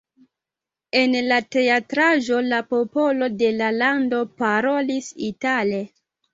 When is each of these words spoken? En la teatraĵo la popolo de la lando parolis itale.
En 1.01 1.13
la 1.31 1.37
teatraĵo 1.57 2.41
la 2.47 2.63
popolo 2.73 3.29
de 3.43 3.53
la 3.61 3.71
lando 3.79 4.25
parolis 4.43 5.15
itale. 5.33 5.87